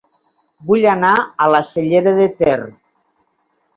Vull 0.69 0.87
anar 0.93 1.11
a 1.45 1.49
La 1.57 1.61
Cellera 1.73 2.15
de 2.21 2.29
Ter 2.41 2.57